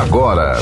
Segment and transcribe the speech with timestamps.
[0.00, 0.58] agora.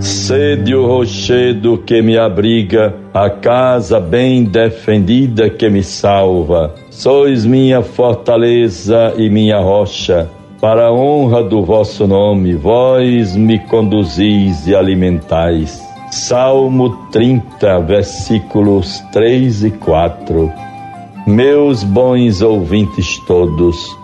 [0.00, 6.72] Sede o rochedo que me abriga, a casa bem defendida que me salva.
[6.88, 10.30] Sois minha fortaleza e minha rocha.
[10.60, 15.82] Para a honra do vosso nome, vós me conduzis e alimentais.
[16.10, 20.52] Salmo 30, versículos 3 e 4.
[21.26, 23.96] Meus bons ouvintes todos,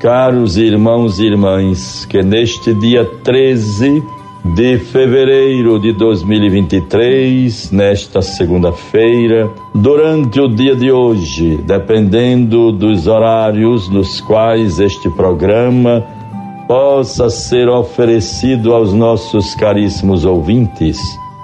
[0.00, 4.02] caros irmãos e irmãs, que neste dia 13
[4.44, 14.20] de fevereiro de 2023, nesta segunda-feira, durante o dia de hoje, dependendo dos horários nos
[14.20, 16.04] quais este programa
[16.66, 20.98] possa ser oferecido aos nossos caríssimos ouvintes.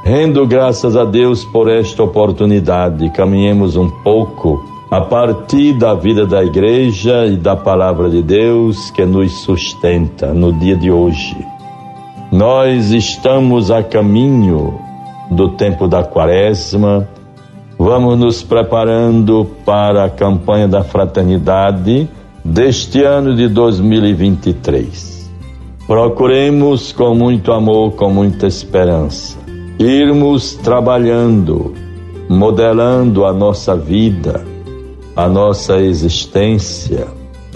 [0.04, 6.42] Rendo graças a Deus por esta oportunidade, caminhemos um pouco a partir da vida da
[6.42, 11.57] igreja e da palavra de Deus que nos sustenta no dia de hoje.
[12.30, 14.78] Nós estamos a caminho
[15.30, 17.08] do tempo da quaresma,
[17.78, 22.06] vamos nos preparando para a campanha da fraternidade
[22.44, 25.30] deste ano de 2023.
[25.86, 29.38] Procuremos com muito amor, com muita esperança,
[29.78, 31.72] irmos trabalhando,
[32.28, 34.44] modelando a nossa vida,
[35.16, 37.06] a nossa existência,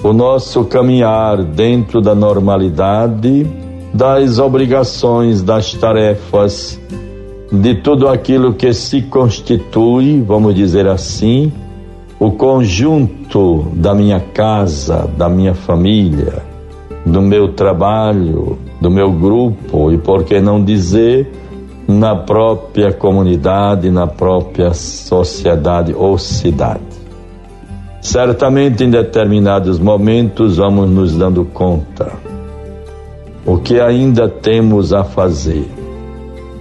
[0.03, 3.61] o nosso caminhar dentro da normalidade
[3.93, 6.81] das obrigações, das tarefas,
[7.51, 11.53] de tudo aquilo que se constitui, vamos dizer assim,
[12.19, 16.43] o conjunto da minha casa, da minha família,
[17.05, 21.31] do meu trabalho, do meu grupo e, por que não dizer,
[21.87, 26.81] na própria comunidade, na própria sociedade ou cidade.
[28.01, 32.32] Certamente em determinados momentos vamos nos dando conta
[33.45, 35.69] o que ainda temos a fazer,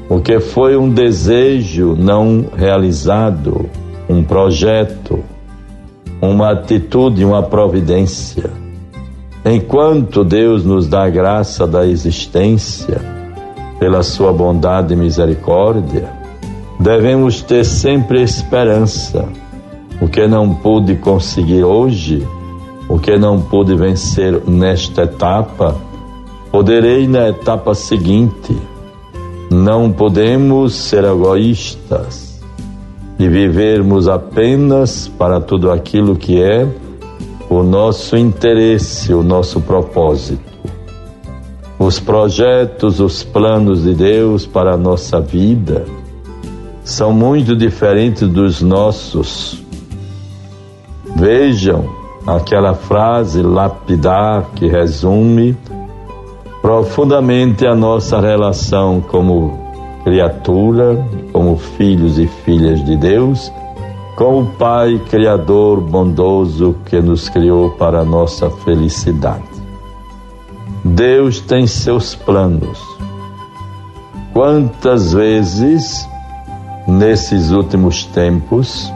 [0.09, 3.69] o que foi um desejo não realizado,
[4.09, 5.23] um projeto,
[6.21, 8.49] uma atitude, uma providência.
[9.45, 12.99] Enquanto Deus nos dá a graça da existência,
[13.79, 16.07] pela sua bondade e misericórdia,
[16.79, 19.27] devemos ter sempre esperança.
[19.99, 22.27] O que não pude conseguir hoje,
[22.87, 25.75] o que não pude vencer nesta etapa,
[26.51, 28.55] Poderei na etapa seguinte.
[29.49, 32.41] Não podemos ser egoístas
[33.17, 36.67] e vivermos apenas para tudo aquilo que é
[37.49, 40.51] o nosso interesse, o nosso propósito.
[41.79, 45.85] Os projetos, os planos de Deus para a nossa vida
[46.83, 49.63] são muito diferentes dos nossos.
[51.15, 51.89] Vejam
[52.25, 55.57] aquela frase lapidar que resume
[56.61, 59.59] profundamente a nossa relação como
[60.03, 63.51] criatura, como filhos e filhas de Deus,
[64.15, 69.43] com o Pai Criador bondoso que nos criou para a nossa felicidade.
[70.83, 72.79] Deus tem seus planos.
[74.33, 76.07] Quantas vezes,
[76.87, 78.91] nesses últimos tempos,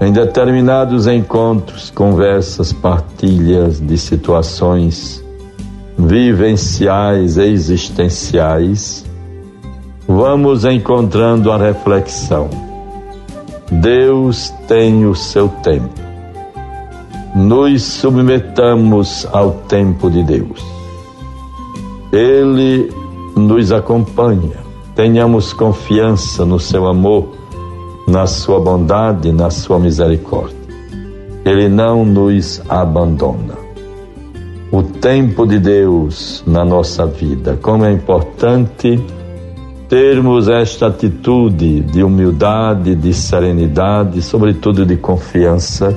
[0.00, 5.21] em determinados encontros, conversas, partilhas de situações,
[5.98, 9.04] vivenciais, existenciais,
[10.06, 12.48] vamos encontrando a reflexão.
[13.70, 16.00] Deus tem o seu tempo.
[17.34, 20.62] Nos submetamos ao tempo de Deus.
[22.12, 22.92] Ele
[23.34, 24.60] nos acompanha.
[24.94, 27.28] Tenhamos confiança no seu amor,
[28.06, 30.58] na sua bondade, na sua misericórdia.
[31.46, 33.61] Ele não nos abandona
[34.72, 37.58] o tempo de Deus na nossa vida.
[37.60, 38.98] Como é importante
[39.86, 45.94] termos esta atitude de humildade, de serenidade, sobretudo de confiança,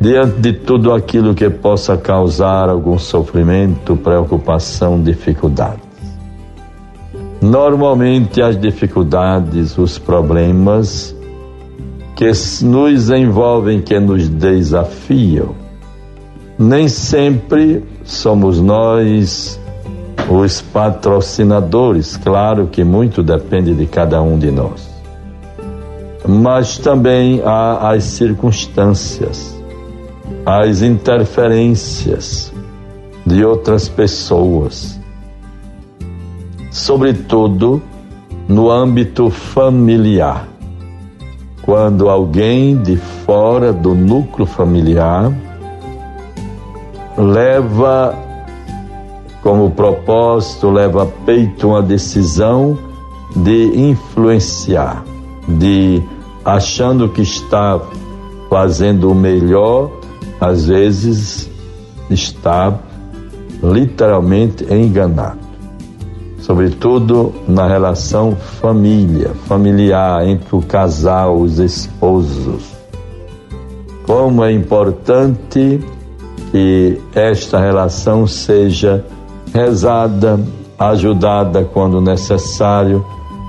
[0.00, 5.82] diante de tudo aquilo que possa causar algum sofrimento, preocupação, dificuldade.
[7.42, 11.16] Normalmente as dificuldades, os problemas
[12.14, 12.30] que
[12.62, 15.56] nos envolvem, que nos desafiam,
[16.60, 19.58] nem sempre somos nós
[20.28, 24.86] os patrocinadores, claro que muito depende de cada um de nós.
[26.28, 29.58] Mas também há as circunstâncias,
[30.44, 32.52] as interferências
[33.24, 35.00] de outras pessoas,
[36.70, 37.82] sobretudo
[38.46, 40.46] no âmbito familiar.
[41.62, 45.32] Quando alguém de fora do núcleo familiar
[47.16, 48.14] leva
[49.42, 52.78] como propósito, leva a peito uma decisão
[53.34, 55.04] de influenciar,
[55.48, 56.02] de
[56.44, 57.80] achando que está
[58.48, 59.90] fazendo o melhor,
[60.40, 61.50] às vezes
[62.10, 62.78] está
[63.62, 65.38] literalmente enganado.
[66.38, 72.72] Sobretudo na relação família, familiar, entre o casal, os esposos.
[74.04, 75.80] Como é importante
[76.50, 79.04] que esta relação seja
[79.52, 80.40] rezada,
[80.78, 83.04] ajudada quando necessário,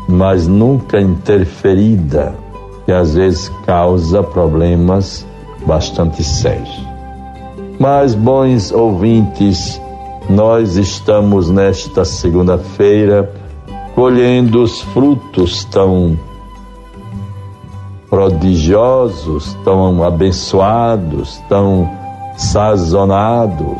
[0.08, 2.36] mas nunca interferida,
[2.86, 5.26] que às vezes causa problemas
[5.66, 6.82] bastante sérios.
[7.80, 9.82] Mas, bons ouvintes,
[10.30, 13.32] nós estamos nesta segunda-feira
[13.96, 16.18] colhendo os frutos tão
[18.10, 21.90] prodigiosos, tão abençoados, tão
[22.42, 23.78] sazonados.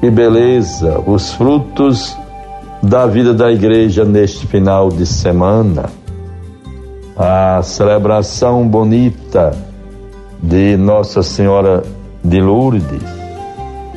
[0.00, 2.16] Que beleza, os frutos
[2.82, 5.90] da vida da igreja neste final de semana.
[7.16, 9.50] A celebração bonita
[10.42, 11.82] de Nossa Senhora
[12.24, 13.02] de Lourdes,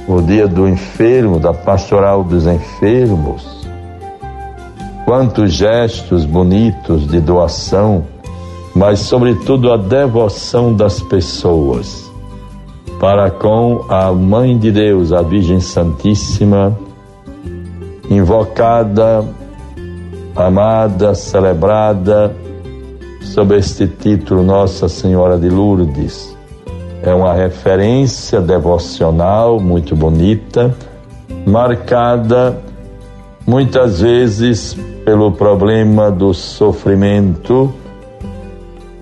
[0.09, 3.65] o dia do enfermo, da pastoral dos enfermos.
[5.05, 8.03] Quantos gestos bonitos de doação,
[8.75, 12.12] mas sobretudo a devoção das pessoas
[13.03, 16.73] para com a Mãe de Deus, a Virgem Santíssima,
[18.09, 19.25] invocada,
[20.33, 22.33] amada, celebrada
[23.21, 26.33] sob este título Nossa Senhora de Lourdes
[27.01, 30.73] é uma referência devocional muito bonita,
[31.45, 32.57] marcada
[33.45, 37.69] muitas vezes pelo problema do sofrimento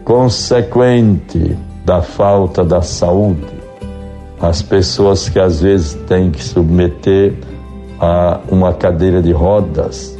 [0.03, 1.55] consequente
[1.85, 3.60] da falta da saúde.
[4.41, 7.35] As pessoas que às vezes têm que submeter
[7.99, 10.17] a uma cadeira de rodas.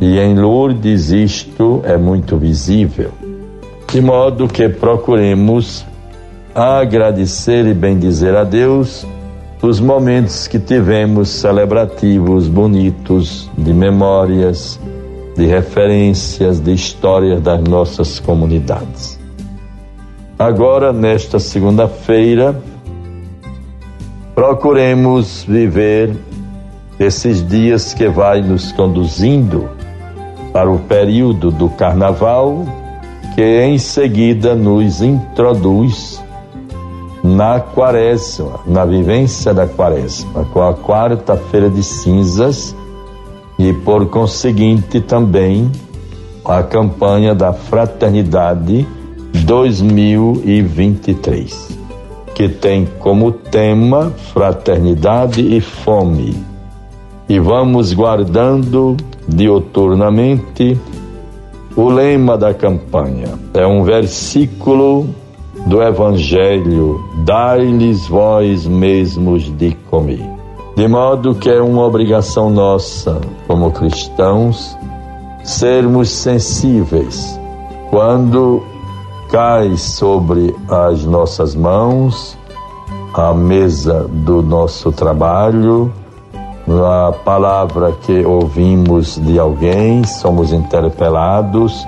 [0.00, 3.12] E em Lourdes isto é muito visível.
[3.90, 5.86] De modo que procuremos
[6.54, 9.06] agradecer e bendizer a Deus
[9.62, 14.78] os momentos que tivemos celebrativos, bonitos, de memórias,
[15.36, 19.18] de referências, de histórias das nossas comunidades.
[20.38, 22.60] Agora, nesta segunda-feira,
[24.36, 26.14] procuremos viver
[27.00, 29.66] esses dias que vai nos conduzindo
[30.52, 32.66] para o período do carnaval,
[33.34, 36.22] que em seguida nos introduz
[37.24, 42.76] na quaresma, na vivência da quaresma, com a quarta-feira de cinzas
[43.58, 45.72] e, por conseguinte, também
[46.44, 48.86] a campanha da Fraternidade
[49.46, 51.75] 2023,
[52.36, 56.36] que tem como tema Fraternidade e Fome.
[57.26, 58.94] E vamos guardando
[59.26, 60.78] dioturnamente
[61.74, 63.30] o lema da campanha.
[63.54, 65.08] É um versículo
[65.64, 70.22] do Evangelho, dai-lhes vós mesmos de comer.
[70.76, 74.76] De modo que é uma obrigação nossa, como cristãos,
[75.42, 77.40] sermos sensíveis
[77.88, 78.62] quando
[79.30, 82.36] cai sobre as nossas mãos
[83.14, 85.90] a mesa do nosso trabalho,
[86.68, 91.86] a palavra que ouvimos de alguém, somos interpelados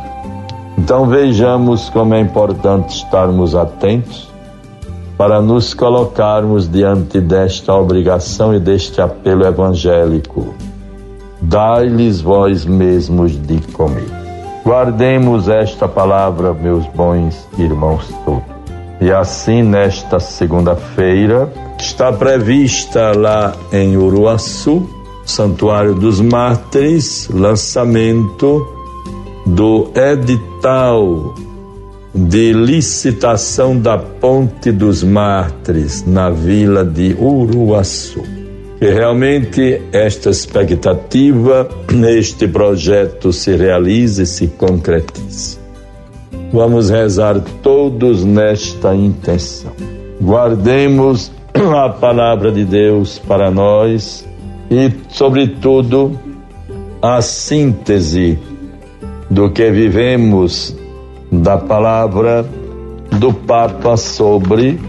[0.79, 4.31] então vejamos como é importante estarmos atentos
[5.19, 10.55] para nos colocarmos diante desta obrigação e deste apelo evangélico.
[11.43, 14.18] Dai-lhes vós mesmos de comer.
[14.69, 18.43] Guardemos esta palavra, meus bons irmãos todos.
[19.01, 24.87] E assim, nesta segunda-feira, está prevista lá em Uruaçu,
[25.25, 28.69] Santuário dos Mártires, lançamento
[29.47, 31.35] do edital
[32.15, 38.38] de licitação da Ponte dos Mártires na vila de Uruaçu.
[38.79, 41.69] Que realmente esta expectativa,
[42.09, 45.59] este projeto se realize e se concretize.
[46.53, 49.73] Vamos rezar todos nesta intenção.
[50.21, 54.27] Guardemos a palavra de Deus para nós
[54.71, 56.19] e, sobretudo,
[57.03, 58.39] a síntese
[59.31, 60.77] do que vivemos
[61.31, 62.45] da palavra
[63.19, 64.81] do Papa sobre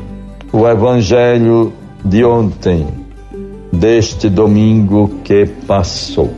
[0.51, 2.87] o Evangelho de ontem,
[3.71, 6.31] deste domingo que passou.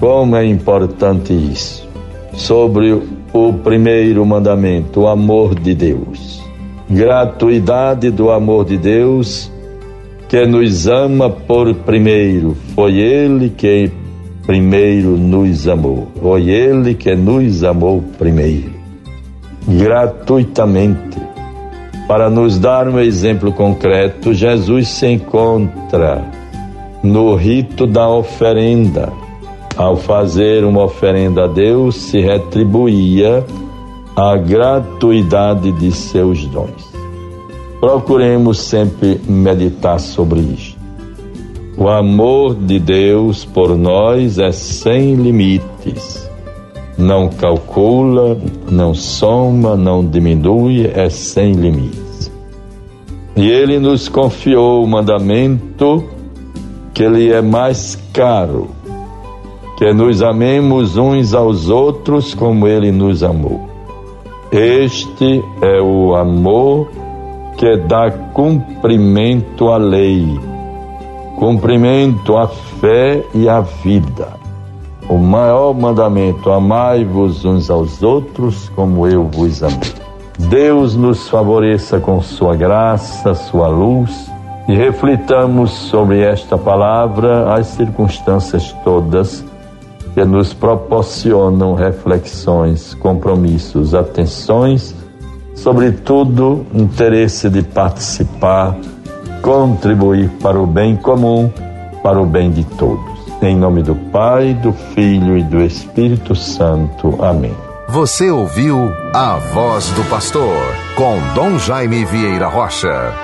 [0.00, 1.88] Como é importante isso.
[2.32, 3.02] Sobre
[3.32, 6.42] o primeiro mandamento, o amor de Deus.
[6.88, 9.50] Gratuidade do amor de Deus
[10.28, 12.56] que nos ama por primeiro.
[12.74, 13.90] Foi Ele que
[14.46, 16.08] primeiro nos amou.
[16.20, 18.72] Foi Ele que nos amou primeiro.
[19.66, 21.18] Gratuitamente.
[22.06, 26.24] Para nos dar um exemplo concreto, Jesus se encontra
[27.02, 29.12] no rito da oferenda.
[29.76, 33.44] Ao fazer uma oferenda a Deus, se retribuía
[34.16, 36.92] a gratuidade de seus dons.
[37.80, 40.76] Procuremos sempre meditar sobre isto.
[41.76, 46.28] O amor de Deus por nós é sem limites.
[46.98, 48.36] Não calcula,
[48.68, 52.32] não soma, não diminui, é sem limites.
[53.36, 56.04] E ele nos confiou o mandamento
[56.98, 58.70] que lhe é mais caro,
[59.76, 63.68] que nos amemos uns aos outros como ele nos amou.
[64.50, 66.90] Este é o amor
[67.56, 70.26] que dá cumprimento à lei,
[71.36, 74.32] cumprimento à fé e à vida.
[75.08, 79.94] O maior mandamento: amai-vos uns aos outros como eu vos amei.
[80.36, 84.36] Deus nos favoreça com sua graça, sua luz
[84.68, 89.44] e reflitamos sobre esta palavra as circunstâncias todas
[90.14, 94.94] que nos proporcionam reflexões, compromissos, atenções
[95.58, 98.76] sobretudo, interesse de participar,
[99.42, 101.50] contribuir para o bem comum,
[102.02, 103.18] para o bem de todos.
[103.42, 107.22] Em nome do Pai, do Filho e do Espírito Santo.
[107.22, 107.54] Amém.
[107.88, 110.56] Você ouviu a voz do pastor
[110.94, 113.14] com Dom Jaime Vieira Rocha.